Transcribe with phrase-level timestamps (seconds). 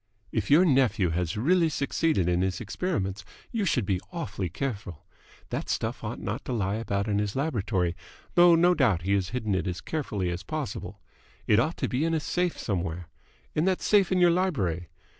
[0.31, 5.05] "If your nephew has really succeeded in his experiments, you should be awfully careful.
[5.49, 7.95] That stuff ought not to lie about in his laboratory,
[8.33, 10.99] though no doubt he has hidden it as carefully as possible.
[11.45, 13.09] It ought to be in a safe somewhere.
[13.53, 14.87] In that safe in your library.